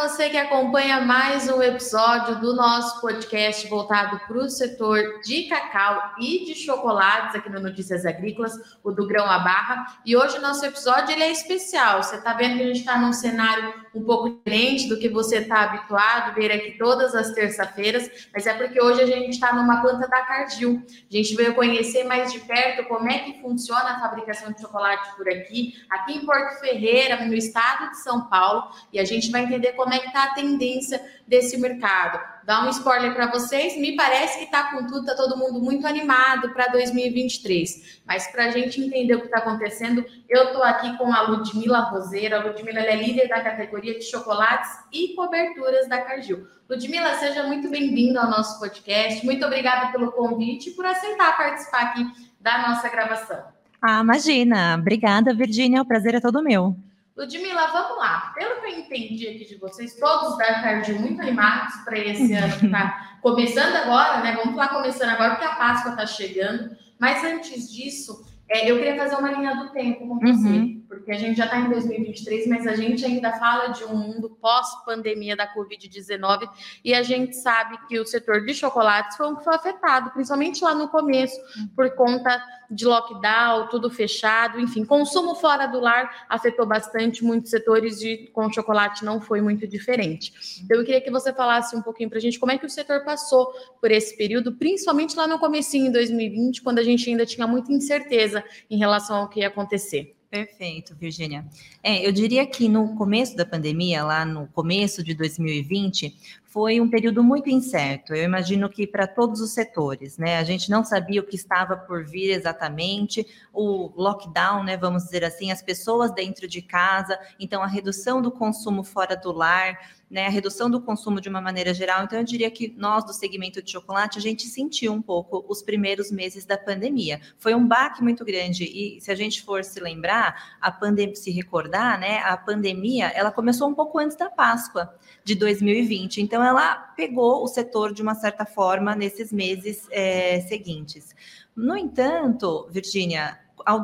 você 0.00 0.30
que 0.30 0.38
acompanha 0.38 1.02
mais 1.02 1.46
um 1.50 1.60
episódio 1.60 2.40
do 2.40 2.56
nosso 2.56 3.02
podcast 3.02 3.68
voltado 3.68 4.18
para 4.26 4.38
o 4.38 4.48
setor 4.48 5.20
de 5.22 5.42
cacau 5.42 6.14
e 6.18 6.46
de 6.46 6.54
chocolates 6.54 7.34
aqui 7.34 7.50
no 7.50 7.60
Notícias 7.60 8.06
Agrícolas, 8.06 8.54
o 8.82 8.92
do 8.92 9.06
Grão 9.06 9.26
a 9.26 9.38
Barra. 9.40 9.98
E 10.06 10.16
hoje 10.16 10.38
o 10.38 10.40
nosso 10.40 10.64
episódio 10.64 11.12
ele 11.12 11.24
é 11.24 11.30
especial. 11.30 12.02
Você 12.02 12.16
está 12.16 12.32
vendo 12.32 12.56
que 12.56 12.62
a 12.62 12.66
gente 12.68 12.78
está 12.78 12.96
num 12.96 13.12
cenário 13.12 13.74
um 13.94 14.04
pouco 14.04 14.30
diferente 14.30 14.88
do 14.88 14.98
que 14.98 15.08
você 15.08 15.38
está 15.38 15.62
habituado 15.62 16.34
ver 16.34 16.52
aqui 16.52 16.72
todas 16.78 17.14
as 17.14 17.32
terças-feiras, 17.32 18.28
mas 18.32 18.46
é 18.46 18.54
porque 18.54 18.80
hoje 18.80 19.02
a 19.02 19.06
gente 19.06 19.30
está 19.30 19.52
numa 19.52 19.80
planta 19.80 20.06
da 20.08 20.22
Cardil. 20.22 20.82
A 20.88 21.16
gente 21.16 21.34
veio 21.34 21.54
conhecer 21.54 22.04
mais 22.04 22.32
de 22.32 22.40
perto 22.40 22.86
como 22.88 23.10
é 23.10 23.18
que 23.18 23.40
funciona 23.40 23.90
a 23.90 24.00
fabricação 24.00 24.52
de 24.52 24.60
chocolate 24.60 25.16
por 25.16 25.28
aqui, 25.28 25.74
aqui 25.90 26.14
em 26.14 26.24
Porto 26.24 26.60
Ferreira, 26.60 27.24
no 27.24 27.34
estado 27.34 27.90
de 27.90 27.98
São 27.98 28.28
Paulo, 28.28 28.70
e 28.92 28.98
a 28.98 29.04
gente 29.04 29.30
vai 29.30 29.44
entender 29.44 29.72
como 29.72 29.92
é 29.92 29.98
que 29.98 30.06
está 30.06 30.24
a 30.24 30.34
tendência 30.34 31.00
desse 31.26 31.56
mercado. 31.58 32.20
Dá 32.50 32.64
um 32.64 32.70
spoiler 32.70 33.14
para 33.14 33.28
vocês, 33.28 33.76
me 33.76 33.94
parece 33.94 34.38
que 34.38 34.44
está 34.46 34.72
com 34.72 34.84
tudo, 34.84 35.02
está 35.02 35.14
todo 35.14 35.38
mundo 35.38 35.62
muito 35.62 35.86
animado 35.86 36.50
para 36.50 36.66
2023. 36.66 38.00
Mas 38.04 38.26
para 38.26 38.46
a 38.46 38.50
gente 38.50 38.80
entender 38.80 39.14
o 39.14 39.20
que 39.20 39.26
está 39.26 39.38
acontecendo, 39.38 40.04
eu 40.28 40.46
estou 40.46 40.64
aqui 40.64 40.98
com 40.98 41.14
a 41.14 41.22
Ludmila 41.28 41.78
Roseira. 41.78 42.40
A 42.40 42.44
Ludmila 42.44 42.80
é 42.80 42.96
líder 42.96 43.28
da 43.28 43.40
categoria 43.40 43.96
de 43.96 44.04
chocolates 44.04 44.68
e 44.92 45.14
coberturas 45.14 45.88
da 45.88 46.00
Cargill. 46.00 46.44
Ludmila, 46.68 47.14
seja 47.20 47.44
muito 47.44 47.70
bem-vinda 47.70 48.20
ao 48.20 48.28
nosso 48.28 48.58
podcast. 48.58 49.24
Muito 49.24 49.46
obrigada 49.46 49.92
pelo 49.92 50.10
convite 50.10 50.70
e 50.70 50.72
por 50.72 50.84
aceitar 50.84 51.36
participar 51.36 51.82
aqui 51.82 52.04
da 52.40 52.66
nossa 52.66 52.88
gravação. 52.88 53.44
Ah, 53.80 54.00
imagina. 54.00 54.74
Obrigada, 54.76 55.32
Virgínia. 55.32 55.82
O 55.82 55.86
prazer 55.86 56.16
é 56.16 56.20
todo 56.20 56.42
meu. 56.42 56.74
Ludmila, 57.20 57.66
vamos 57.66 57.98
lá. 57.98 58.32
Pelo 58.34 58.60
que 58.60 58.66
eu 58.66 58.78
entendi 58.78 59.28
aqui 59.28 59.44
de 59.44 59.56
vocês, 59.56 59.94
todos 59.96 60.38
da 60.38 60.62
tarde 60.62 60.94
muito 60.94 61.20
animados 61.20 61.76
para 61.84 61.98
esse 61.98 62.32
ano 62.34 62.58
que 62.58 62.64
está 62.64 63.18
começando 63.20 63.76
agora, 63.76 64.22
né? 64.22 64.38
Vamos 64.42 64.56
lá 64.56 64.68
começando 64.68 65.10
agora, 65.10 65.34
porque 65.34 65.44
a 65.44 65.54
Páscoa 65.54 65.90
está 65.90 66.06
chegando. 66.06 66.74
Mas 66.98 67.22
antes 67.22 67.70
disso, 67.70 68.24
é, 68.48 68.70
eu 68.70 68.78
queria 68.78 68.96
fazer 68.96 69.16
uma 69.16 69.30
linha 69.32 69.54
do 69.54 69.70
tempo 69.70 70.08
com 70.08 70.18
você, 70.18 70.48
uhum. 70.48 70.79
Porque 70.90 71.12
a 71.12 71.16
gente 71.16 71.36
já 71.36 71.44
está 71.44 71.60
em 71.60 71.70
2023, 71.70 72.48
mas 72.48 72.66
a 72.66 72.74
gente 72.74 73.04
ainda 73.04 73.32
fala 73.38 73.68
de 73.68 73.84
um 73.84 73.94
mundo 73.94 74.28
pós-pandemia 74.28 75.36
da 75.36 75.46
Covid-19 75.54 76.50
e 76.84 76.92
a 76.92 77.00
gente 77.04 77.36
sabe 77.36 77.78
que 77.86 78.00
o 78.00 78.04
setor 78.04 78.44
de 78.44 78.52
chocolates 78.52 79.16
foi 79.16 79.28
um 79.28 79.36
que 79.36 79.44
foi 79.44 79.54
afetado, 79.54 80.10
principalmente 80.10 80.64
lá 80.64 80.74
no 80.74 80.88
começo, 80.88 81.40
uhum. 81.56 81.68
por 81.76 81.94
conta 81.94 82.42
de 82.68 82.84
lockdown, 82.86 83.68
tudo 83.68 83.88
fechado, 83.88 84.58
enfim, 84.58 84.84
consumo 84.84 85.36
fora 85.36 85.66
do 85.66 85.78
lar 85.78 86.26
afetou 86.28 86.66
bastante, 86.66 87.22
muitos 87.22 87.50
setores 87.50 88.00
de 88.00 88.28
com 88.32 88.52
chocolate 88.52 89.04
não 89.04 89.20
foi 89.20 89.40
muito 89.40 89.68
diferente. 89.68 90.60
Então 90.64 90.76
eu 90.76 90.84
queria 90.84 91.00
que 91.00 91.10
você 91.10 91.32
falasse 91.32 91.76
um 91.76 91.82
pouquinho 91.82 92.08
para 92.08 92.18
a 92.18 92.20
gente 92.20 92.38
como 92.38 92.50
é 92.50 92.58
que 92.58 92.66
o 92.66 92.70
setor 92.70 93.04
passou 93.04 93.52
por 93.80 93.92
esse 93.92 94.16
período, 94.16 94.56
principalmente 94.56 95.16
lá 95.16 95.28
no 95.28 95.38
comecinho 95.38 95.86
em 95.86 95.92
2020, 95.92 96.62
quando 96.62 96.80
a 96.80 96.84
gente 96.84 97.08
ainda 97.08 97.24
tinha 97.24 97.46
muita 97.46 97.72
incerteza 97.72 98.42
em 98.68 98.76
relação 98.76 99.18
ao 99.18 99.28
que 99.28 99.38
ia 99.38 99.46
acontecer. 99.46 100.16
Perfeito, 100.30 100.94
Virginia. 100.94 101.44
É, 101.82 102.06
eu 102.06 102.12
diria 102.12 102.46
que 102.46 102.68
no 102.68 102.94
começo 102.94 103.36
da 103.36 103.44
pandemia, 103.44 104.04
lá 104.04 104.24
no 104.24 104.46
começo 104.46 105.02
de 105.02 105.12
2020, 105.12 106.39
foi 106.50 106.80
um 106.80 106.90
período 106.90 107.22
muito 107.22 107.48
incerto. 107.48 108.12
Eu 108.12 108.24
imagino 108.24 108.68
que 108.68 108.84
para 108.84 109.06
todos 109.06 109.40
os 109.40 109.52
setores, 109.52 110.18
né? 110.18 110.36
A 110.36 110.42
gente 110.42 110.68
não 110.68 110.84
sabia 110.84 111.20
o 111.20 111.24
que 111.24 111.36
estava 111.36 111.76
por 111.76 112.04
vir 112.04 112.30
exatamente, 112.30 113.24
o 113.52 113.92
lockdown, 113.94 114.64
né? 114.64 114.76
Vamos 114.76 115.04
dizer 115.04 115.24
assim, 115.24 115.52
as 115.52 115.62
pessoas 115.62 116.12
dentro 116.12 116.48
de 116.48 116.60
casa, 116.60 117.16
então 117.38 117.62
a 117.62 117.68
redução 117.68 118.20
do 118.20 118.32
consumo 118.32 118.82
fora 118.82 119.16
do 119.16 119.30
lar, 119.30 119.78
né? 120.10 120.26
A 120.26 120.30
redução 120.30 120.68
do 120.68 120.80
consumo 120.80 121.20
de 121.20 121.28
uma 121.28 121.40
maneira 121.40 121.72
geral. 121.72 122.02
Então, 122.02 122.18
eu 122.18 122.24
diria 122.24 122.50
que 122.50 122.74
nós 122.76 123.04
do 123.04 123.12
segmento 123.12 123.62
de 123.62 123.70
chocolate, 123.70 124.18
a 124.18 124.20
gente 124.20 124.48
sentiu 124.48 124.92
um 124.92 125.00
pouco 125.00 125.44
os 125.48 125.62
primeiros 125.62 126.10
meses 126.10 126.44
da 126.44 126.58
pandemia. 126.58 127.20
Foi 127.38 127.54
um 127.54 127.66
baque 127.66 128.02
muito 128.02 128.24
grande. 128.24 128.64
E 128.64 129.00
se 129.00 129.10
a 129.12 129.14
gente 129.14 129.42
for 129.42 129.62
se 129.62 129.78
lembrar, 129.78 130.56
a 130.60 130.72
pandemia, 130.72 131.14
se 131.14 131.30
recordar, 131.30 131.98
né? 132.00 132.18
A 132.24 132.36
pandemia, 132.36 133.06
ela 133.14 133.30
começou 133.30 133.68
um 133.68 133.74
pouco 133.74 133.98
antes 134.00 134.16
da 134.16 134.28
Páscoa 134.28 134.92
de 135.22 135.36
2020. 135.36 136.20
Então, 136.20 136.39
ela 136.42 136.76
pegou 136.96 137.42
o 137.42 137.48
setor 137.48 137.92
de 137.92 138.02
uma 138.02 138.14
certa 138.14 138.44
forma 138.44 138.94
nesses 138.94 139.32
meses 139.32 139.86
é, 139.90 140.40
seguintes. 140.42 141.14
No 141.54 141.76
entanto, 141.76 142.68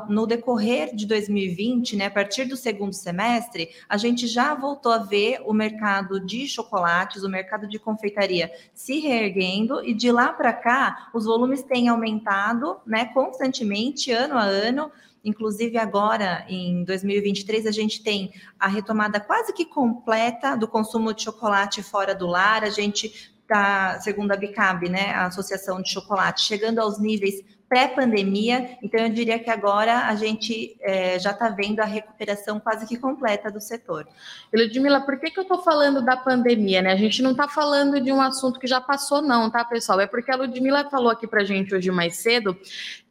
No 0.08 0.26
decorrer 0.26 0.94
de 0.94 1.06
2020, 1.06 1.96
né, 1.96 2.06
a 2.06 2.10
partir 2.10 2.44
do 2.44 2.56
segundo 2.56 2.92
semestre, 2.92 3.70
a 3.88 3.96
gente 3.96 4.26
já 4.26 4.54
voltou 4.54 4.92
a 4.92 4.98
ver 4.98 5.40
o 5.44 5.52
mercado 5.52 6.18
de 6.18 6.46
chocolates, 6.46 7.22
o 7.22 7.28
mercado 7.28 7.68
de 7.68 7.78
confeitaria 7.78 8.50
se 8.74 8.98
reerguendo, 9.00 9.84
e 9.84 9.94
de 9.94 10.10
lá 10.10 10.32
para 10.32 10.52
cá, 10.52 11.10
os 11.12 11.24
volumes 11.24 11.62
têm 11.62 11.88
aumentado 11.88 12.78
né, 12.86 13.06
constantemente, 13.06 14.10
ano 14.12 14.36
a 14.36 14.42
ano. 14.42 14.90
Inclusive, 15.24 15.76
agora, 15.76 16.44
em 16.48 16.84
2023, 16.84 17.66
a 17.66 17.72
gente 17.72 18.02
tem 18.02 18.32
a 18.60 18.68
retomada 18.68 19.18
quase 19.18 19.52
que 19.52 19.64
completa 19.64 20.56
do 20.56 20.68
consumo 20.68 21.12
de 21.12 21.22
chocolate 21.22 21.82
fora 21.82 22.14
do 22.14 22.28
lar. 22.28 22.62
A 22.62 22.70
gente 22.70 23.32
está, 23.42 23.98
segundo 24.00 24.32
a 24.32 24.36
Bicab, 24.36 24.88
né, 24.88 25.12
a 25.12 25.26
Associação 25.26 25.82
de 25.82 25.90
Chocolate, 25.90 26.42
chegando 26.42 26.78
aos 26.78 27.00
níveis 27.00 27.42
pré-pandemia. 27.68 28.78
Então, 28.82 29.00
eu 29.00 29.08
diria 29.08 29.38
que 29.38 29.50
agora 29.50 30.06
a 30.06 30.14
gente 30.14 30.76
é, 30.80 31.18
já 31.18 31.32
está 31.32 31.48
vendo 31.48 31.80
a 31.80 31.84
recuperação 31.84 32.60
quase 32.60 32.86
que 32.86 32.96
completa 32.96 33.50
do 33.50 33.60
setor. 33.60 34.06
Ludmila, 34.54 35.00
por 35.00 35.18
que, 35.18 35.30
que 35.30 35.38
eu 35.38 35.42
estou 35.42 35.62
falando 35.62 36.00
da 36.02 36.16
pandemia? 36.16 36.82
Né? 36.82 36.92
A 36.92 36.96
gente 36.96 37.22
não 37.22 37.32
está 37.32 37.48
falando 37.48 38.00
de 38.00 38.12
um 38.12 38.20
assunto 38.20 38.60
que 38.60 38.66
já 38.66 38.80
passou, 38.80 39.20
não, 39.20 39.50
tá, 39.50 39.64
pessoal? 39.64 40.00
É 40.00 40.06
porque 40.06 40.30
a 40.30 40.36
Ludmila 40.36 40.88
falou 40.90 41.10
aqui 41.10 41.26
para 41.26 41.42
a 41.42 41.44
gente 41.44 41.74
hoje 41.74 41.90
mais 41.90 42.16
cedo. 42.16 42.56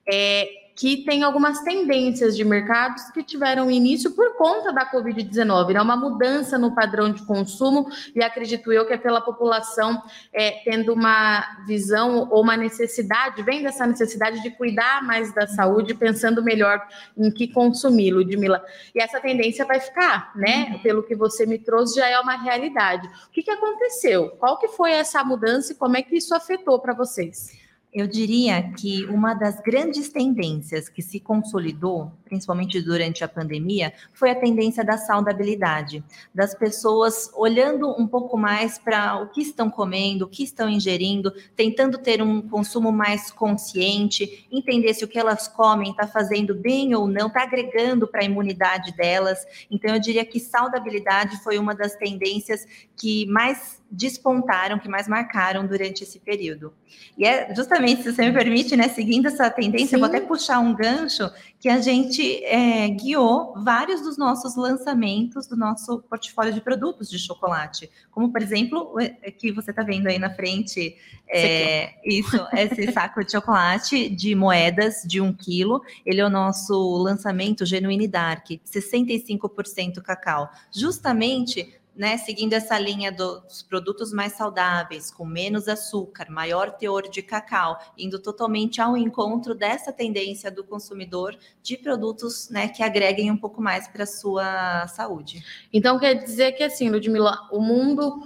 É, 0.08 0.65
que 0.76 1.06
tem 1.06 1.24
algumas 1.24 1.62
tendências 1.62 2.36
de 2.36 2.44
mercados 2.44 3.10
que 3.12 3.24
tiveram 3.24 3.72
início 3.72 4.12
por 4.12 4.36
conta 4.36 4.74
da 4.74 4.86
Covid-19, 4.92 5.74
né? 5.74 5.82
uma 5.82 5.96
mudança 5.96 6.58
no 6.58 6.76
padrão 6.76 7.12
de 7.12 7.24
consumo, 7.24 7.88
e 8.14 8.22
acredito 8.22 8.72
eu 8.74 8.86
que 8.86 8.94
é 8.94 8.98
pela 8.98 9.22
população 9.22 10.04
é, 10.34 10.52
tendo 10.66 10.94
uma 10.94 11.64
visão 11.66 12.28
ou 12.30 12.42
uma 12.42 12.58
necessidade, 12.58 13.42
vem 13.42 13.64
dessa 13.64 13.88
necessidade 13.88 14.42
de 14.44 14.50
cuidar 14.52 15.02
mais 15.02 15.34
da 15.34 15.48
saúde, 15.48 15.94
pensando 15.94 16.44
melhor 16.44 16.86
em 17.18 17.32
que 17.32 17.48
consumir, 17.48 18.12
Ludmila. 18.12 18.64
E 18.94 19.02
essa 19.02 19.22
tendência 19.22 19.66
vai 19.66 19.80
ficar, 19.80 20.34
né? 20.36 20.72
Uhum. 20.72 20.80
Pelo 20.80 21.04
que 21.04 21.16
você 21.16 21.46
me 21.46 21.58
trouxe, 21.58 21.96
já 21.96 22.10
é 22.10 22.20
uma 22.20 22.36
realidade. 22.36 23.08
O 23.28 23.32
que, 23.32 23.44
que 23.44 23.52
aconteceu? 23.52 24.32
Qual 24.32 24.60
que 24.60 24.68
foi 24.68 24.92
essa 24.92 25.24
mudança 25.24 25.72
e 25.72 25.76
como 25.76 25.96
é 25.96 26.02
que 26.02 26.18
isso 26.18 26.36
afetou 26.36 26.80
para 26.80 26.94
vocês? 26.94 27.65
Eu 27.96 28.08
diria 28.08 28.62
que 28.74 29.06
uma 29.06 29.34
das 29.34 29.62
grandes 29.62 30.10
tendências 30.10 30.90
que 30.90 31.02
se 31.02 31.18
consolidou, 31.18 32.12
principalmente 32.26 32.82
durante 32.82 33.24
a 33.24 33.28
pandemia, 33.28 33.94
foi 34.14 34.32
a 34.32 34.36
tendência 34.36 34.84
da 34.84 34.98
saudabilidade, 34.98 36.04
das 36.34 36.54
pessoas 36.54 37.32
olhando 37.34 37.90
um 37.98 38.06
pouco 38.06 38.38
mais 38.38 38.78
para 38.78 39.22
o 39.22 39.30
que 39.30 39.42
estão 39.42 39.70
comendo, 39.70 40.26
o 40.26 40.28
que 40.28 40.44
estão 40.44 40.68
ingerindo, 40.68 41.32
tentando 41.56 41.98
ter 41.98 42.22
um 42.22 42.42
consumo 42.42 42.92
mais 42.92 43.32
consciente, 43.32 44.46
entender 44.52 44.94
se 44.94 45.06
o 45.06 45.08
que 45.08 45.18
elas 45.18 45.48
comem 45.48 45.92
está 45.92 46.06
fazendo 46.06 46.54
bem 46.54 46.94
ou 46.94 47.08
não, 47.08 47.28
está 47.28 47.44
agregando 47.44 48.10
para 48.10 48.24
a 48.24 48.26
imunidade 48.26 48.94
delas. 48.98 49.40
Então, 49.72 49.96
eu 49.96 50.02
diria 50.02 50.26
que 50.26 50.38
saudabilidade 50.38 51.42
foi 51.42 51.58
uma 51.58 51.74
das 51.74 51.96
tendências 51.96 52.68
que 52.98 53.26
mais 53.28 53.82
despontaram, 53.90 54.80
que 54.80 54.90
mais 54.90 55.08
marcaram 55.08 55.66
durante 55.66 56.04
esse 56.04 56.20
período. 56.20 56.74
E 57.18 57.26
é 57.26 57.54
justamente, 57.56 58.04
se 58.04 58.14
você 58.14 58.26
me 58.26 58.34
permite, 58.34 58.76
né, 58.76 58.90
seguindo 58.90 59.28
essa 59.28 59.50
tendência, 59.50 59.96
Sim. 59.96 59.98
vou 59.98 60.06
até 60.06 60.20
puxar 60.20 60.60
um 60.60 60.76
gancho 60.76 61.30
que 61.60 61.70
a 61.70 61.80
gente 61.80 62.44
é, 62.44 62.88
guiou 62.90 63.54
vários 63.64 64.02
dos 64.02 64.18
nossos 64.18 64.56
lançamentos 64.56 65.48
do 65.48 65.56
nosso 65.56 66.00
portfólio 66.10 66.54
de 66.54 66.62
produtos 66.62 67.10
de 67.10 67.18
chocolate, 67.18 67.90
como 68.12 68.32
por 68.32 68.42
exemplo, 68.42 68.96
que 69.38 69.52
você 69.52 69.72
está 69.72 69.84
vendo 69.84 70.08
aí 70.08 70.20
na 70.20 70.34
frente, 70.34 70.96
é, 71.28 71.94
isso, 72.06 72.38
esse 72.54 72.92
saco 72.94 73.24
de 73.24 73.32
chocolate 73.32 74.10
de 74.10 74.36
moedas 74.36 75.04
de 75.06 75.22
um 75.22 75.34
quilo, 75.34 75.82
ele 76.06 76.22
é 76.22 76.26
o 76.26 76.30
nosso 76.30 76.98
lançamento 76.98 77.66
Genuine 77.66 78.08
Dark, 78.08 78.48
65% 78.66 80.02
cacau, 80.02 80.50
justamente 80.72 81.80
né, 81.96 82.18
seguindo 82.18 82.54
essa 82.54 82.78
linha 82.78 83.12
dos 83.12 83.64
produtos 83.64 84.12
mais 84.12 84.34
saudáveis, 84.34 85.10
com 85.10 85.26
menos 85.26 85.68
açúcar, 85.68 86.30
maior 86.30 86.72
teor 86.72 87.10
de 87.10 87.22
cacau, 87.22 87.80
indo 87.98 88.20
totalmente 88.20 88.82
ao 88.82 88.98
encontro 88.98 89.56
dessa 89.56 89.94
tendência 89.94 90.52
do 90.52 90.64
consumidor 90.64 91.38
de 91.64 91.78
produtos 91.78 92.50
né, 92.50 92.68
que 92.68 92.84
agreguem 92.84 93.32
um 93.32 93.38
pouco 93.38 93.62
mais 93.62 93.88
para 93.88 94.04
a 94.04 94.08
sua 94.08 94.88
saúde. 94.88 95.44
Então, 95.72 95.98
quer 95.98 96.16
dizer 96.16 96.52
que, 96.54 96.64
assim, 96.64 96.90
Ludmila, 96.90 97.48
o 97.52 97.62
mundo 97.62 98.22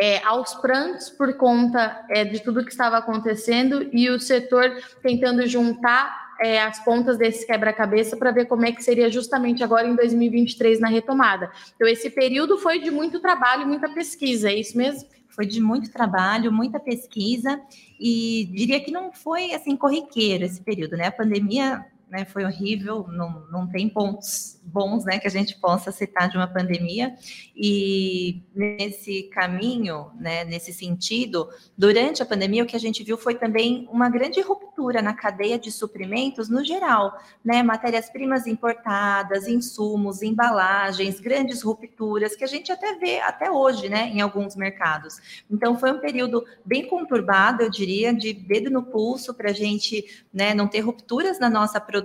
é, 0.00 0.22
aos 0.24 0.54
prantos 0.54 1.10
por 1.10 1.36
conta 1.36 2.04
é, 2.08 2.24
de 2.24 2.40
tudo 2.40 2.64
que 2.64 2.70
estava 2.70 2.98
acontecendo 2.98 3.88
e 3.92 4.08
o 4.08 4.20
setor 4.20 4.76
tentando 5.02 5.44
juntar 5.46 6.27
é, 6.40 6.62
as 6.62 6.82
pontas 6.84 7.18
desse 7.18 7.46
quebra-cabeça 7.46 8.16
para 8.16 8.30
ver 8.30 8.46
como 8.46 8.64
é 8.64 8.72
que 8.72 8.82
seria 8.82 9.10
justamente 9.10 9.62
agora 9.62 9.86
em 9.86 9.96
2023 9.96 10.80
na 10.80 10.88
retomada. 10.88 11.50
Então, 11.74 11.86
esse 11.88 12.10
período 12.10 12.58
foi 12.58 12.78
de 12.78 12.90
muito 12.90 13.20
trabalho, 13.20 13.66
muita 13.66 13.88
pesquisa, 13.88 14.50
é 14.50 14.54
isso 14.54 14.76
mesmo? 14.76 15.08
Foi 15.28 15.46
de 15.46 15.60
muito 15.60 15.92
trabalho, 15.92 16.52
muita 16.52 16.80
pesquisa, 16.80 17.60
e 18.00 18.48
diria 18.52 18.80
que 18.80 18.90
não 18.90 19.12
foi 19.12 19.52
assim 19.52 19.76
corriqueiro 19.76 20.44
esse 20.44 20.60
período, 20.60 20.96
né? 20.96 21.06
A 21.06 21.12
pandemia 21.12 21.84
né, 22.10 22.24
foi 22.24 22.44
horrível, 22.44 23.06
não, 23.08 23.46
não 23.50 23.66
tem 23.66 23.88
pontos 23.88 24.58
bons 24.62 25.04
né, 25.04 25.18
que 25.18 25.26
a 25.26 25.30
gente 25.30 25.58
possa 25.58 25.90
citar 25.92 26.28
de 26.28 26.36
uma 26.36 26.46
pandemia. 26.46 27.14
E 27.56 28.42
nesse 28.54 29.24
caminho, 29.24 30.10
né, 30.18 30.44
nesse 30.44 30.72
sentido, 30.72 31.48
durante 31.76 32.22
a 32.22 32.26
pandemia, 32.26 32.62
o 32.62 32.66
que 32.66 32.76
a 32.76 32.80
gente 32.80 33.02
viu 33.02 33.16
foi 33.16 33.34
também 33.34 33.88
uma 33.90 34.08
grande 34.08 34.40
ruptura 34.40 35.02
na 35.02 35.14
cadeia 35.14 35.58
de 35.58 35.70
suprimentos 35.70 36.48
no 36.48 36.64
geral, 36.64 37.18
né, 37.44 37.62
matérias-primas 37.62 38.46
importadas, 38.46 39.48
insumos, 39.48 40.22
embalagens, 40.22 41.20
grandes 41.20 41.62
rupturas 41.62 42.36
que 42.36 42.44
a 42.44 42.48
gente 42.48 42.70
até 42.70 42.94
vê 42.94 43.20
até 43.20 43.50
hoje, 43.50 43.88
né, 43.88 44.08
em 44.08 44.20
alguns 44.20 44.56
mercados. 44.56 45.42
Então 45.50 45.78
foi 45.78 45.92
um 45.92 45.98
período 45.98 46.44
bem 46.64 46.86
conturbado, 46.86 47.62
eu 47.62 47.70
diria, 47.70 48.14
de 48.14 48.32
dedo 48.32 48.70
no 48.70 48.82
pulso 48.82 49.34
para 49.34 49.50
a 49.50 49.54
gente, 49.54 50.24
né, 50.32 50.54
não 50.54 50.68
ter 50.68 50.80
rupturas 50.80 51.38
na 51.38 51.50
nossa 51.50 51.80
produção 51.80 51.97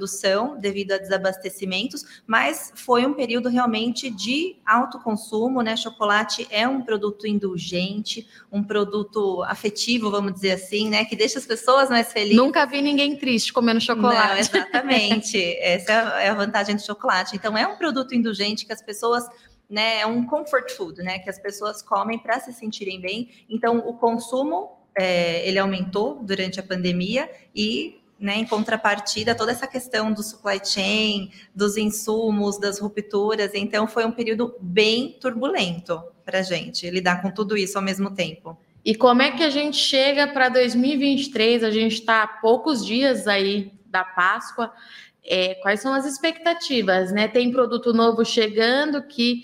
devido 0.60 0.94
a 0.94 0.98
desabastecimentos, 0.98 2.06
mas 2.28 2.54
mas 2.54 2.72
foi 2.76 3.06
um 3.06 3.14
período 3.14 3.48
realmente 3.48 4.10
de 4.10 4.58
alto 4.66 5.00
consumo, 5.00 5.62
né? 5.62 5.76
Chocolate 5.78 6.46
é 6.52 6.68
um 6.68 6.82
produto 6.82 7.26
indulgente, 7.26 8.28
um 8.52 8.62
produto 8.62 9.42
afetivo, 9.44 10.12
vamos 10.12 10.34
dizer 10.34 10.52
assim, 10.52 10.90
né? 10.90 11.06
Que 11.06 11.16
deixa 11.16 11.40
as 11.40 11.46
pessoas 11.46 11.90
mais 11.90 12.12
felizes. 12.12 12.36
Nunca 12.36 12.66
vi 12.66 12.82
ninguém 12.82 13.16
triste 13.16 13.54
comendo 13.54 13.80
chocolate. 13.80 14.28
Não, 14.30 14.38
exatamente. 14.38 15.42
Essa 15.60 15.92
é 15.92 16.30
a 16.30 16.34
vantagem 16.34 16.76
do 16.76 16.82
chocolate. 16.82 17.36
Então, 17.36 17.58
é 17.58 17.66
um 17.66 17.78
produto 17.78 18.14
indulgente 18.14 18.66
que 18.66 18.74
as 18.74 18.82
pessoas 18.82 19.26
né, 19.70 20.02
é 20.02 20.06
um 20.06 20.26
comfort 20.26 20.70
food, 20.72 21.02
né, 21.02 21.20
que 21.20 21.30
as 21.30 21.40
pessoas 21.40 21.82
comem 21.82 22.20
para 22.20 22.40
se 22.40 22.54
sentirem 22.54 23.00
bem. 23.00 23.30
Então, 23.50 23.80
o 23.80 23.94
consumo 23.94 24.70
é, 24.96 25.48
ele 25.48 25.58
aumentou 25.58 26.22
durante 26.22 26.60
a 26.60 26.64
pandemia 26.64 27.30
e 27.56 28.03
né, 28.24 28.38
em 28.38 28.46
contrapartida, 28.46 29.36
toda 29.36 29.52
essa 29.52 29.68
questão 29.68 30.14
do 30.14 30.24
supply 30.24 30.62
chain, 30.66 31.30
dos 31.54 31.76
insumos, 31.76 32.58
das 32.58 32.80
rupturas. 32.80 33.52
Então, 33.54 33.86
foi 33.86 34.06
um 34.06 34.14
período 34.14 34.56
bem 34.62 35.18
turbulento 35.20 36.02
para 36.24 36.40
a 36.40 36.42
gente 36.42 36.90
lidar 36.90 37.22
com 37.22 37.30
tudo 37.30 37.58
isso 37.58 37.78
ao 37.78 37.84
mesmo 37.84 38.16
tempo. 38.16 38.58
E 38.86 38.96
como 38.96 39.22
é 39.22 39.32
que 39.32 39.44
a 39.44 39.50
gente 39.50 39.76
chega 39.76 40.26
para 40.26 40.48
2023? 40.48 41.66
A 41.66 41.72
gente 41.72 41.96
está 41.96 42.24
a 42.24 42.28
poucos 42.28 42.86
dias 42.86 43.28
aí 43.28 43.74
da 43.88 44.06
Páscoa. 44.06 44.72
É, 45.26 45.56
quais 45.56 45.82
são 45.82 45.94
as 45.94 46.06
expectativas? 46.06 47.12
Né? 47.12 47.28
Tem 47.28 47.52
produto 47.52 47.92
novo 47.92 48.24
chegando 48.24 49.04
que 49.04 49.44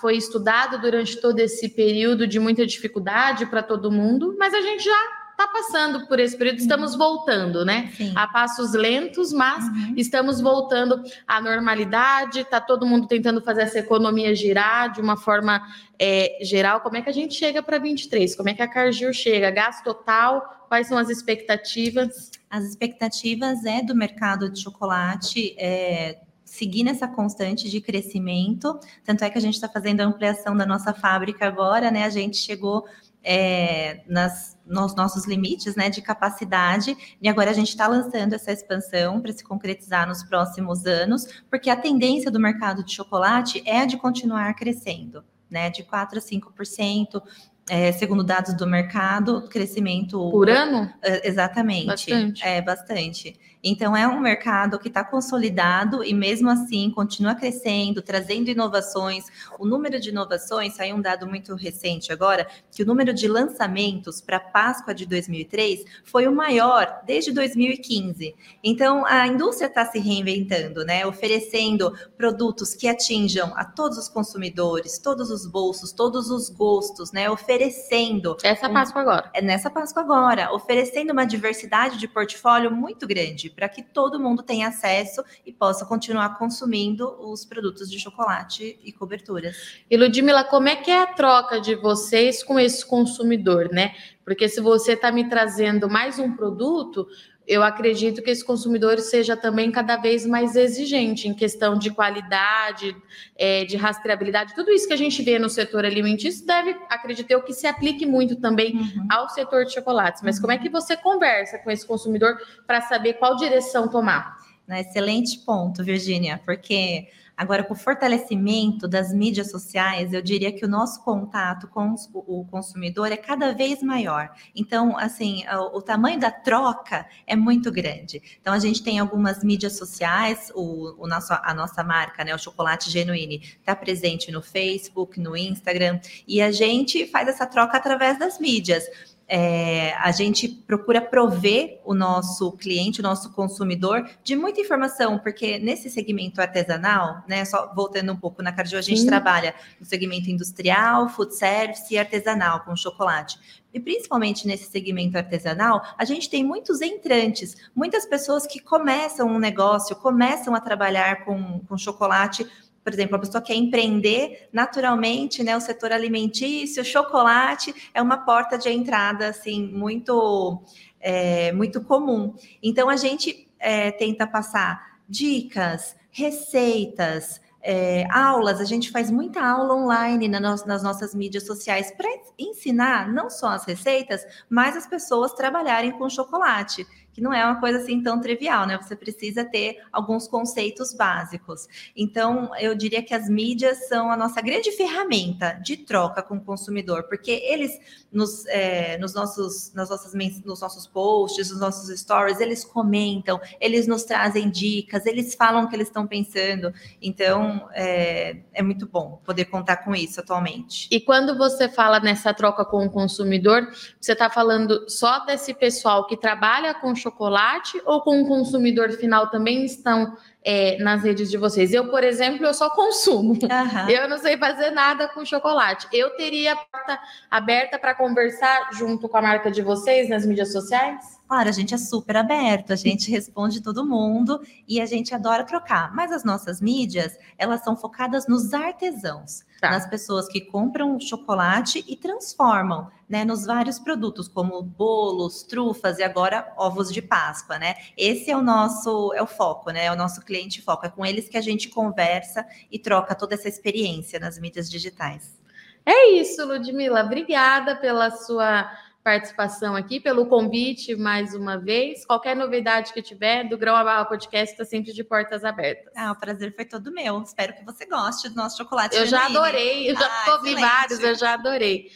foi 0.00 0.16
estudado 0.16 0.80
durante 0.80 1.20
todo 1.20 1.40
esse 1.40 1.70
período 1.70 2.24
de 2.24 2.38
muita 2.38 2.64
dificuldade 2.64 3.46
para 3.46 3.64
todo 3.64 3.90
mundo, 3.90 4.36
mas 4.38 4.54
a 4.54 4.60
gente 4.60 4.84
já 4.84 5.21
está 5.42 5.48
passando 5.48 6.06
por 6.06 6.20
esse 6.20 6.36
período, 6.36 6.58
estamos 6.58 6.94
voltando, 6.94 7.64
né? 7.64 7.92
Sim. 7.96 8.12
A 8.14 8.26
passos 8.28 8.72
lentos, 8.72 9.32
mas 9.32 9.64
uhum. 9.64 9.94
estamos 9.96 10.40
voltando 10.40 11.02
à 11.26 11.40
normalidade, 11.40 12.40
está 12.40 12.60
todo 12.60 12.86
mundo 12.86 13.06
tentando 13.06 13.40
fazer 13.42 13.62
essa 13.62 13.78
economia 13.78 14.34
girar 14.34 14.92
de 14.92 15.00
uma 15.00 15.16
forma 15.16 15.62
é, 15.98 16.38
geral. 16.42 16.80
Como 16.80 16.96
é 16.96 17.02
que 17.02 17.10
a 17.10 17.12
gente 17.12 17.34
chega 17.34 17.62
para 17.62 17.78
23? 17.78 18.34
Como 18.36 18.48
é 18.48 18.54
que 18.54 18.62
a 18.62 18.68
Cargill 18.68 19.12
chega? 19.12 19.50
Gasto 19.50 19.84
total? 19.84 20.66
Quais 20.68 20.86
são 20.86 20.96
as 20.96 21.08
expectativas? 21.08 22.30
As 22.48 22.64
expectativas 22.64 23.64
é 23.64 23.82
do 23.82 23.94
mercado 23.94 24.50
de 24.50 24.60
chocolate. 24.60 25.54
É 25.58 26.18
seguir 26.44 26.84
nessa 26.84 27.08
constante 27.08 27.70
de 27.70 27.80
crescimento. 27.80 28.78
Tanto 29.06 29.24
é 29.24 29.30
que 29.30 29.38
a 29.38 29.40
gente 29.40 29.54
está 29.54 29.70
fazendo 29.70 30.02
a 30.02 30.04
ampliação 30.04 30.54
da 30.54 30.66
nossa 30.66 30.92
fábrica 30.92 31.46
agora, 31.46 31.90
né? 31.90 32.04
A 32.04 32.10
gente 32.10 32.36
chegou 32.36 32.84
é, 33.24 34.02
nas, 34.06 34.51
nos 34.66 34.94
nossos 34.94 35.26
limites 35.26 35.76
né, 35.76 35.90
de 35.90 36.00
capacidade, 36.00 36.96
e 37.20 37.28
agora 37.28 37.50
a 37.50 37.54
gente 37.54 37.68
está 37.68 37.86
lançando 37.86 38.34
essa 38.34 38.52
expansão 38.52 39.20
para 39.20 39.32
se 39.32 39.44
concretizar 39.44 40.06
nos 40.06 40.22
próximos 40.22 40.86
anos, 40.86 41.26
porque 41.50 41.70
a 41.70 41.76
tendência 41.76 42.30
do 42.30 42.40
mercado 42.40 42.84
de 42.84 42.92
chocolate 42.92 43.62
é 43.66 43.84
de 43.86 43.96
continuar 43.96 44.54
crescendo. 44.54 45.24
Né, 45.50 45.68
de 45.68 45.82
4 45.82 46.18
a 46.18 46.22
5%, 46.22 47.22
é, 47.68 47.92
segundo 47.92 48.24
dados 48.24 48.54
do 48.54 48.66
mercado, 48.66 49.42
crescimento. 49.48 50.30
Por 50.30 50.50
ano? 50.50 50.92
É, 51.00 51.26
exatamente. 51.28 51.86
Bastante. 51.86 52.44
É, 52.44 52.60
bastante. 52.60 53.40
Então, 53.64 53.96
é 53.96 54.08
um 54.08 54.18
mercado 54.18 54.76
que 54.76 54.88
está 54.88 55.04
consolidado 55.04 56.02
e, 56.02 56.12
mesmo 56.12 56.50
assim, 56.50 56.90
continua 56.90 57.34
crescendo, 57.34 58.02
trazendo 58.02 58.50
inovações. 58.50 59.26
O 59.56 59.64
número 59.64 60.00
de 60.00 60.08
inovações, 60.08 60.74
saiu 60.74 60.96
um 60.96 61.00
dado 61.00 61.28
muito 61.28 61.54
recente 61.54 62.12
agora, 62.12 62.48
que 62.72 62.82
o 62.82 62.86
número 62.86 63.14
de 63.14 63.28
lançamentos 63.28 64.20
para 64.20 64.40
Páscoa 64.40 64.92
de 64.92 65.06
2003 65.06 65.84
foi 66.02 66.26
o 66.26 66.34
maior 66.34 67.02
desde 67.06 67.30
2015. 67.30 68.34
Então, 68.64 69.06
a 69.06 69.28
indústria 69.28 69.68
está 69.68 69.86
se 69.86 70.00
reinventando, 70.00 70.84
né? 70.84 71.06
Oferecendo 71.06 71.96
produtos 72.16 72.74
que 72.74 72.88
atinjam 72.88 73.52
a 73.54 73.64
todos 73.64 73.96
os 73.96 74.08
consumidores, 74.08 74.98
todos 74.98 75.30
os 75.30 75.46
bolsos, 75.46 75.92
todos 75.92 76.30
os 76.30 76.50
gostos, 76.50 77.12
né? 77.12 77.30
Oferecendo. 77.52 78.36
Essa 78.42 78.70
Páscoa 78.70 79.02
agora. 79.02 79.30
É 79.34 79.42
nessa 79.42 79.68
Páscoa 79.68 80.02
agora, 80.02 80.54
oferecendo 80.54 81.12
uma 81.12 81.26
diversidade 81.26 81.98
de 81.98 82.08
portfólio 82.08 82.70
muito 82.70 83.06
grande 83.06 83.50
para 83.50 83.68
que 83.68 83.82
todo 83.82 84.18
mundo 84.18 84.42
tenha 84.42 84.68
acesso 84.68 85.22
e 85.44 85.52
possa 85.52 85.84
continuar 85.84 86.38
consumindo 86.38 87.06
os 87.20 87.44
produtos 87.44 87.90
de 87.90 88.00
chocolate 88.00 88.78
e 88.82 88.90
coberturas. 88.90 89.82
E 89.90 89.96
Ludmila, 89.96 90.44
como 90.44 90.68
é 90.68 90.76
que 90.76 90.90
é 90.90 91.02
a 91.02 91.06
troca 91.06 91.60
de 91.60 91.74
vocês 91.74 92.42
com 92.42 92.58
esse 92.58 92.86
consumidor, 92.86 93.68
né? 93.70 93.94
Porque 94.24 94.48
se 94.48 94.60
você 94.60 94.92
está 94.92 95.12
me 95.12 95.28
trazendo 95.28 95.90
mais 95.90 96.18
um 96.18 96.34
produto, 96.34 97.06
eu 97.46 97.62
acredito 97.62 98.22
que 98.22 98.30
esse 98.30 98.44
consumidor 98.44 98.98
seja 99.00 99.36
também 99.36 99.70
cada 99.70 99.96
vez 99.96 100.24
mais 100.24 100.54
exigente 100.54 101.26
em 101.28 101.34
questão 101.34 101.76
de 101.76 101.90
qualidade, 101.90 102.96
é, 103.36 103.64
de 103.64 103.76
rastreabilidade, 103.76 104.54
tudo 104.54 104.70
isso 104.70 104.86
que 104.86 104.92
a 104.92 104.98
gente 104.98 105.22
vê 105.22 105.38
no 105.38 105.48
setor 105.48 105.84
alimentício 105.84 106.46
deve, 106.46 106.76
acredito 106.88 107.30
eu, 107.30 107.42
que 107.42 107.52
se 107.52 107.66
aplique 107.66 108.06
muito 108.06 108.36
também 108.36 108.76
uhum. 108.76 109.06
ao 109.10 109.28
setor 109.28 109.64
de 109.64 109.72
chocolates. 109.72 110.22
Mas 110.22 110.38
como 110.38 110.52
é 110.52 110.58
que 110.58 110.68
você 110.68 110.96
conversa 110.96 111.58
com 111.58 111.70
esse 111.70 111.86
consumidor 111.86 112.36
para 112.66 112.80
saber 112.82 113.14
qual 113.14 113.36
direção 113.36 113.88
tomar? 113.88 114.36
Excelente 114.68 115.38
ponto, 115.40 115.84
Virgínia, 115.84 116.40
porque 116.44 117.08
Agora, 117.42 117.64
com 117.64 117.74
o 117.74 117.76
fortalecimento 117.76 118.86
das 118.86 119.12
mídias 119.12 119.50
sociais, 119.50 120.12
eu 120.12 120.22
diria 120.22 120.52
que 120.52 120.64
o 120.64 120.68
nosso 120.68 121.02
contato 121.02 121.66
com 121.66 121.92
o 122.14 122.46
consumidor 122.48 123.10
é 123.10 123.16
cada 123.16 123.52
vez 123.52 123.82
maior. 123.82 124.30
Então, 124.54 124.96
assim, 124.96 125.42
o, 125.72 125.82
tamanho 125.82 126.20
da 126.20 126.30
troca 126.30 127.04
é 127.26 127.34
muito 127.34 127.72
grande. 127.72 128.22
Então, 128.40 128.52
a 128.52 128.60
gente 128.60 128.80
tem 128.80 129.00
algumas 129.00 129.42
mídias 129.42 129.76
sociais, 129.76 130.52
o, 130.54 130.94
o 131.02 131.08
nosso, 131.08 131.32
a 131.32 131.52
nossa 131.52 131.82
marca, 131.82 132.22
né, 132.22 132.32
o 132.32 132.38
Chocolate 132.38 132.88
Genuine, 132.88 133.42
está 133.58 133.74
presente 133.74 134.30
no 134.30 134.40
Facebook, 134.40 135.18
no 135.18 135.36
Instagram, 135.36 135.98
e 136.28 136.40
a 136.40 136.52
gente 136.52 137.08
faz 137.08 137.26
essa 137.26 137.44
troca 137.44 137.76
através 137.76 138.20
das 138.20 138.38
mídias 138.38 138.84
é, 139.28 139.94
a 139.94 140.10
gente 140.10 140.48
procura 140.48 141.00
prover 141.00 141.80
o 141.84 141.94
nosso 141.94 142.52
cliente, 142.52 143.00
o 143.00 143.02
nosso 143.02 143.32
consumidor, 143.32 144.08
de 144.22 144.36
muita 144.36 144.60
informação, 144.60 145.18
porque 145.18 145.58
nesse 145.58 145.88
segmento 145.88 146.40
artesanal, 146.40 147.22
né, 147.26 147.44
só 147.44 147.72
voltando 147.74 148.12
um 148.12 148.16
pouco 148.16 148.42
na 148.42 148.52
Cardio, 148.52 148.78
a 148.78 148.82
gente 148.82 149.00
Sim. 149.00 149.06
trabalha 149.06 149.54
no 149.80 149.86
segmento 149.86 150.30
industrial, 150.30 151.08
food 151.08 151.34
service 151.34 151.92
e 151.92 151.98
artesanal, 151.98 152.60
com 152.60 152.76
chocolate. 152.76 153.38
E 153.72 153.80
principalmente 153.80 154.46
nesse 154.46 154.70
segmento 154.70 155.16
artesanal, 155.16 155.82
a 155.96 156.04
gente 156.04 156.28
tem 156.28 156.44
muitos 156.44 156.82
entrantes, 156.82 157.56
muitas 157.74 158.04
pessoas 158.04 158.46
que 158.46 158.60
começam 158.60 159.26
um 159.26 159.38
negócio, 159.38 159.96
começam 159.96 160.54
a 160.54 160.60
trabalhar 160.60 161.24
com, 161.24 161.60
com 161.60 161.78
chocolate 161.78 162.46
por 162.82 162.92
exemplo, 162.92 163.16
a 163.16 163.18
pessoa 163.18 163.42
quer 163.42 163.54
empreender 163.54 164.48
naturalmente, 164.52 165.42
né? 165.42 165.56
O 165.56 165.60
setor 165.60 165.92
alimentício, 165.92 166.84
chocolate 166.84 167.74
é 167.94 168.02
uma 168.02 168.18
porta 168.18 168.58
de 168.58 168.68
entrada 168.68 169.28
assim 169.28 169.66
muito 169.68 170.62
é, 171.00 171.52
muito 171.52 171.80
comum. 171.82 172.34
Então 172.62 172.88
a 172.88 172.96
gente 172.96 173.48
é, 173.58 173.90
tenta 173.90 174.26
passar 174.26 174.98
dicas, 175.08 175.96
receitas, 176.10 177.40
é, 177.62 178.04
aulas, 178.10 178.60
a 178.60 178.64
gente 178.64 178.90
faz 178.90 179.10
muita 179.10 179.40
aula 179.40 179.74
online 179.74 180.26
na 180.26 180.40
no, 180.40 180.56
nas 180.66 180.82
nossas 180.82 181.14
mídias 181.14 181.46
sociais 181.46 181.92
para 181.92 182.08
ensinar 182.36 183.12
não 183.12 183.30
só 183.30 183.50
as 183.50 183.64
receitas, 183.64 184.26
mas 184.50 184.76
as 184.76 184.86
pessoas 184.86 185.32
trabalharem 185.32 185.92
com 185.92 186.08
chocolate. 186.10 186.84
Que 187.12 187.20
não 187.20 187.32
é 187.32 187.44
uma 187.44 187.60
coisa 187.60 187.78
assim 187.78 188.02
tão 188.02 188.20
trivial, 188.20 188.66
né? 188.66 188.78
Você 188.80 188.96
precisa 188.96 189.44
ter 189.44 189.82
alguns 189.92 190.26
conceitos 190.26 190.94
básicos. 190.94 191.68
Então, 191.94 192.50
eu 192.56 192.74
diria 192.74 193.02
que 193.02 193.14
as 193.14 193.28
mídias 193.28 193.88
são 193.88 194.10
a 194.10 194.16
nossa 194.16 194.40
grande 194.40 194.72
ferramenta 194.72 195.52
de 195.62 195.76
troca 195.76 196.22
com 196.22 196.36
o 196.36 196.40
consumidor, 196.40 197.04
porque 197.04 197.30
eles 197.30 197.78
nos, 198.10 198.46
é, 198.46 198.96
nos 198.98 199.14
nossos, 199.14 199.72
nas 199.74 199.90
nossas, 199.90 200.12
nos 200.44 200.60
nossos 200.60 200.86
posts, 200.86 201.50
nos 201.50 201.60
nossos 201.60 202.00
stories, 202.00 202.40
eles 202.40 202.64
comentam, 202.64 203.40
eles 203.60 203.86
nos 203.86 204.04
trazem 204.04 204.50
dicas, 204.50 205.04
eles 205.04 205.34
falam 205.34 205.64
o 205.64 205.68
que 205.68 205.76
eles 205.76 205.88
estão 205.88 206.06
pensando. 206.06 206.72
Então, 207.00 207.68
é, 207.74 208.38
é 208.54 208.62
muito 208.62 208.86
bom 208.86 209.20
poder 209.24 209.46
contar 209.46 209.78
com 209.78 209.94
isso 209.94 210.20
atualmente. 210.20 210.88
E 210.90 211.00
quando 211.00 211.36
você 211.36 211.68
fala 211.68 212.00
nessa 212.00 212.32
troca 212.32 212.64
com 212.64 212.86
o 212.86 212.90
consumidor, 212.90 213.70
você 214.00 214.12
está 214.12 214.30
falando 214.30 214.88
só 214.88 215.24
desse 215.24 215.52
pessoal 215.52 216.06
que 216.06 216.16
trabalha 216.16 216.74
com 216.74 216.94
chocolate 217.02 217.80
ou 217.84 218.00
com 218.00 218.22
o 218.22 218.28
consumidor 218.28 218.90
final 218.92 219.28
também 219.28 219.64
estão 219.64 220.16
é, 220.44 220.76
nas 220.82 221.02
redes 221.02 221.30
de 221.30 221.36
vocês? 221.36 221.72
Eu, 221.72 221.88
por 221.88 222.02
exemplo, 222.02 222.44
eu 222.44 222.54
só 222.54 222.70
consumo. 222.70 223.32
Uhum. 223.32 223.88
Eu 223.88 224.08
não 224.08 224.18
sei 224.18 224.36
fazer 224.36 224.70
nada 224.70 225.08
com 225.08 225.24
chocolate. 225.24 225.86
Eu 225.92 226.10
teria 226.16 226.52
a 226.52 226.56
porta 226.56 226.98
aberta 227.30 227.78
para 227.78 227.94
conversar 227.94 228.70
junto 228.72 229.08
com 229.08 229.16
a 229.16 229.22
marca 229.22 229.50
de 229.50 229.62
vocês 229.62 230.08
nas 230.08 230.26
mídias 230.26 230.52
sociais? 230.52 231.22
Claro, 231.32 231.48
a 231.48 231.52
gente 231.52 231.72
é 231.72 231.78
super 231.78 232.18
aberto, 232.18 232.74
a 232.74 232.76
gente 232.76 233.10
responde 233.10 233.62
todo 233.62 233.86
mundo 233.86 234.38
e 234.68 234.82
a 234.82 234.84
gente 234.84 235.14
adora 235.14 235.44
trocar. 235.44 235.90
Mas 235.94 236.12
as 236.12 236.24
nossas 236.24 236.60
mídias, 236.60 237.16
elas 237.38 237.64
são 237.64 237.74
focadas 237.74 238.28
nos 238.28 238.52
artesãos, 238.52 239.42
tá. 239.58 239.70
nas 239.70 239.86
pessoas 239.86 240.28
que 240.28 240.42
compram 240.42 241.00
chocolate 241.00 241.82
e 241.88 241.96
transformam, 241.96 242.90
né, 243.08 243.24
nos 243.24 243.46
vários 243.46 243.78
produtos, 243.78 244.28
como 244.28 244.60
bolos, 244.62 245.42
trufas 245.42 245.98
e 245.98 246.02
agora 246.02 246.52
ovos 246.58 246.92
de 246.92 247.00
Páscoa, 247.00 247.58
né? 247.58 247.76
Esse 247.96 248.30
é 248.30 248.36
o 248.36 248.42
nosso, 248.42 249.14
é 249.14 249.22
o 249.22 249.26
foco, 249.26 249.70
né? 249.70 249.86
É 249.86 249.92
o 249.92 249.96
nosso 249.96 250.20
cliente 250.32 250.62
foco. 250.62 250.86
É 250.86 250.88
com 250.88 251.04
eles 251.04 251.28
que 251.28 251.36
a 251.36 251.42
gente 251.42 251.68
conversa 251.68 252.46
e 252.70 252.78
troca 252.78 253.14
toda 253.14 253.34
essa 253.34 253.48
experiência 253.48 254.18
nas 254.18 254.38
mídias 254.38 254.70
digitais. 254.70 255.38
É 255.84 256.10
isso, 256.10 256.44
Ludmila. 256.46 257.02
Obrigada 257.02 257.76
pela 257.76 258.10
sua 258.10 258.70
participação 259.04 259.74
aqui, 259.74 259.98
pelo 259.98 260.26
convite 260.26 260.94
mais 260.94 261.34
uma 261.34 261.58
vez. 261.58 262.06
Qualquer 262.06 262.36
novidade 262.36 262.92
que 262.92 263.02
tiver 263.02 263.48
do 263.48 263.58
Grão 263.58 263.74
a 263.74 263.82
Barra 263.82 264.04
Podcast 264.04 264.52
está 264.52 264.64
sempre 264.64 264.92
de 264.92 265.02
portas 265.02 265.44
abertas. 265.44 265.92
Ah, 265.96 266.12
o 266.12 266.16
prazer 266.16 266.54
foi 266.54 266.64
todo 266.64 266.92
meu. 266.92 267.20
Espero 267.20 267.52
que 267.52 267.64
você 267.64 267.84
goste 267.84 268.28
do 268.28 268.36
nosso 268.36 268.56
chocolate. 268.56 268.96
Eu 268.96 269.06
já 269.06 269.26
adorei, 269.26 269.90
eu 269.90 269.96
já 269.96 270.06
ah, 270.06 270.24
comi 270.24 270.54
vários, 270.54 271.00
eu 271.00 271.14
já 271.16 271.34
adorei. 271.34 271.90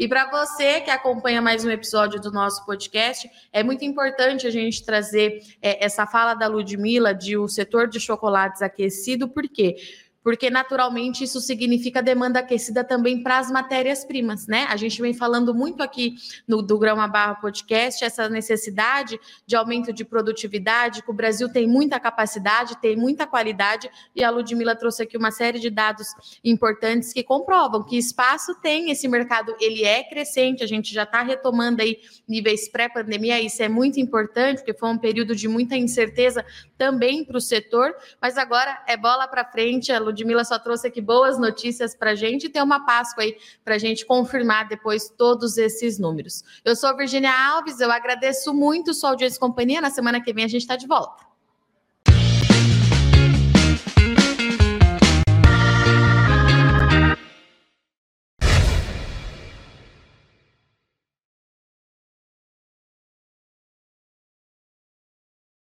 E 0.00 0.08
para 0.08 0.30
você 0.30 0.80
que 0.80 0.90
acompanha 0.90 1.42
mais 1.42 1.62
um 1.62 1.70
episódio 1.70 2.18
do 2.18 2.32
nosso 2.32 2.64
podcast, 2.64 3.30
é 3.52 3.62
muito 3.62 3.84
importante 3.84 4.46
a 4.46 4.50
gente 4.50 4.82
trazer 4.82 5.42
é, 5.60 5.84
essa 5.84 6.06
fala 6.06 6.32
da 6.32 6.46
Ludmilla 6.46 7.14
de 7.14 7.36
o 7.36 7.46
setor 7.46 7.86
de 7.86 8.00
chocolates 8.00 8.62
aquecido, 8.62 9.28
por 9.28 9.46
quê? 9.46 9.76
Porque 10.22 10.50
naturalmente 10.50 11.24
isso 11.24 11.40
significa 11.40 12.02
demanda 12.02 12.40
aquecida 12.40 12.84
também 12.84 13.22
para 13.22 13.38
as 13.38 13.50
matérias-primas, 13.50 14.46
né? 14.46 14.66
A 14.68 14.76
gente 14.76 15.00
vem 15.00 15.14
falando 15.14 15.54
muito 15.54 15.82
aqui 15.82 16.14
no 16.46 16.62
do 16.62 16.78
Grama 16.78 17.08
Barra 17.08 17.34
Podcast 17.36 18.04
essa 18.04 18.28
necessidade 18.28 19.18
de 19.46 19.56
aumento 19.56 19.92
de 19.92 20.04
produtividade, 20.04 21.02
que 21.02 21.10
o 21.10 21.14
Brasil 21.14 21.48
tem 21.48 21.66
muita 21.66 21.98
capacidade, 21.98 22.80
tem 22.80 22.96
muita 22.96 23.26
qualidade, 23.26 23.90
e 24.14 24.22
a 24.22 24.30
Ludmilla 24.30 24.76
trouxe 24.76 25.02
aqui 25.02 25.16
uma 25.16 25.30
série 25.30 25.58
de 25.58 25.70
dados 25.70 26.08
importantes 26.44 27.12
que 27.12 27.22
comprovam 27.22 27.84
que 27.84 27.96
espaço 27.96 28.54
tem 28.60 28.90
esse 28.90 29.08
mercado, 29.08 29.54
ele 29.60 29.84
é 29.84 30.04
crescente, 30.04 30.62
a 30.62 30.66
gente 30.66 30.92
já 30.92 31.04
está 31.04 31.22
retomando 31.22 31.82
aí 31.82 31.98
níveis 32.28 32.68
pré-pandemia, 32.68 33.40
isso 33.40 33.62
é 33.62 33.68
muito 33.68 33.98
importante, 33.98 34.58
porque 34.58 34.74
foi 34.74 34.88
um 34.90 34.98
período 34.98 35.34
de 35.34 35.48
muita 35.48 35.76
incerteza 35.76 36.44
também 36.76 37.24
para 37.24 37.36
o 37.36 37.40
setor, 37.40 37.94
mas 38.20 38.36
agora 38.36 38.82
é 38.86 38.96
bola 38.96 39.26
para 39.26 39.44
frente, 39.44 39.92
a 39.92 39.98
Ludmilla 40.10 40.44
só 40.44 40.58
trouxe 40.58 40.88
aqui 40.88 41.00
boas 41.00 41.38
notícias 41.38 41.94
para 41.94 42.10
a 42.10 42.14
gente 42.14 42.46
e 42.46 42.48
tem 42.48 42.62
uma 42.62 42.84
Páscoa 42.84 43.24
aí 43.24 43.36
para 43.64 43.76
a 43.76 43.78
gente 43.78 44.04
confirmar 44.04 44.68
depois 44.68 45.08
todos 45.08 45.56
esses 45.56 45.98
números. 45.98 46.42
Eu 46.64 46.76
sou 46.76 46.96
Virginia 46.96 47.32
Alves, 47.32 47.80
eu 47.80 47.90
agradeço 47.90 48.52
muito 48.52 48.92
sua 48.92 49.10
audiência 49.10 49.36
e 49.36 49.40
companhia. 49.40 49.80
Na 49.80 49.90
semana 49.90 50.20
que 50.20 50.32
vem 50.32 50.44
a 50.44 50.48
gente 50.48 50.62
está 50.62 50.76
de 50.76 50.86
volta. 50.86 51.29